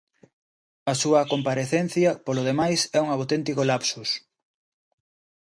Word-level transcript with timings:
A 0.91 0.93
súa 1.01 1.21
comparecencia, 1.33 2.09
polo 2.25 2.43
demais, 2.49 2.79
é 2.97 2.99
un 3.05 3.09
auténtico 3.11 3.61
lapsus. 3.69 4.09